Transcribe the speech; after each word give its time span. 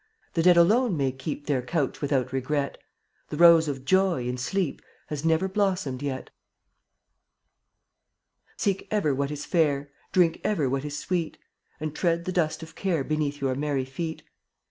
The 0.33 0.41
dead 0.41 0.57
alone 0.57 0.97
may 0.97 1.11
keep 1.11 1.45
Their 1.45 1.61
couch 1.61 2.01
without 2.01 2.33
regret; 2.33 2.79
The 3.29 3.37
Rose 3.37 3.67
of 3.67 3.85
Joy, 3.85 4.27
in 4.27 4.35
sleep, 4.35 4.81
Has 5.09 5.23
never 5.23 5.47
blossomed 5.47 6.01
yet. 6.01 6.31
Seek 8.57 8.87
ever 8.89 9.13
what 9.13 9.29
is 9.29 9.45
fair, 9.45 9.91
Drink 10.11 10.41
ever 10.43 10.67
what 10.67 10.85
is 10.85 10.97
sweet, 10.97 11.37
And 11.79 11.93
tread 11.95 12.25
the 12.25 12.31
dust 12.31 12.63
of 12.63 12.73
care 12.73 13.03
Beneath 13.03 13.41
your 13.41 13.53
merry 13.53 13.85
feet. 13.85 14.23